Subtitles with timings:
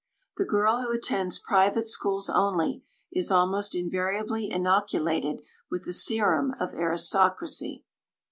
[0.37, 6.73] The girl who attends private schools only, is almost invariably inoculated with the serum of
[6.73, 7.83] aristocracy.